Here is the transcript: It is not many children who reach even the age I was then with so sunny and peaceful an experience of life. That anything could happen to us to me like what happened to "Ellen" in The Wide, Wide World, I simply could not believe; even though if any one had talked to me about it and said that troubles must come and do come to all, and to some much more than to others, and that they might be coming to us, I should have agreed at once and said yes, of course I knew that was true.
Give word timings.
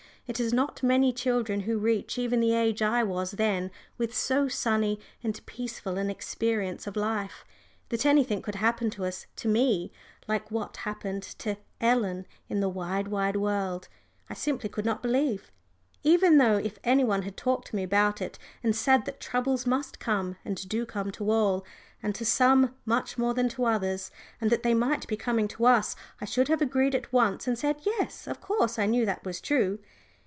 It 0.27 0.39
is 0.39 0.53
not 0.53 0.81
many 0.81 1.11
children 1.11 1.61
who 1.61 1.77
reach 1.77 2.17
even 2.17 2.39
the 2.39 2.53
age 2.53 2.81
I 2.81 3.03
was 3.03 3.31
then 3.31 3.69
with 3.97 4.15
so 4.15 4.47
sunny 4.47 4.97
and 5.21 5.45
peaceful 5.45 5.97
an 5.97 6.09
experience 6.09 6.87
of 6.87 6.95
life. 6.95 7.43
That 7.89 8.05
anything 8.05 8.41
could 8.41 8.55
happen 8.55 8.89
to 8.91 9.03
us 9.03 9.25
to 9.37 9.49
me 9.49 9.91
like 10.29 10.49
what 10.49 10.77
happened 10.87 11.23
to 11.39 11.57
"Ellen" 11.81 12.25
in 12.47 12.61
The 12.61 12.69
Wide, 12.69 13.09
Wide 13.09 13.35
World, 13.35 13.89
I 14.29 14.33
simply 14.33 14.69
could 14.69 14.85
not 14.85 15.03
believe; 15.03 15.51
even 16.01 16.37
though 16.37 16.55
if 16.55 16.79
any 16.85 17.03
one 17.03 17.23
had 17.23 17.35
talked 17.35 17.67
to 17.67 17.75
me 17.75 17.83
about 17.83 18.21
it 18.21 18.39
and 18.63 18.73
said 18.73 19.03
that 19.03 19.19
troubles 19.19 19.67
must 19.67 19.99
come 19.99 20.37
and 20.45 20.69
do 20.69 20.85
come 20.85 21.11
to 21.11 21.29
all, 21.29 21.65
and 22.01 22.15
to 22.15 22.23
some 22.23 22.73
much 22.85 23.17
more 23.17 23.33
than 23.33 23.49
to 23.49 23.65
others, 23.65 24.11
and 24.39 24.49
that 24.49 24.63
they 24.63 24.73
might 24.75 25.05
be 25.09 25.17
coming 25.17 25.49
to 25.49 25.65
us, 25.65 25.93
I 26.21 26.25
should 26.25 26.47
have 26.47 26.61
agreed 26.61 26.95
at 26.95 27.11
once 27.11 27.49
and 27.49 27.59
said 27.59 27.81
yes, 27.85 28.27
of 28.29 28.39
course 28.39 28.79
I 28.79 28.85
knew 28.85 29.05
that 29.05 29.25
was 29.25 29.41
true. 29.41 29.79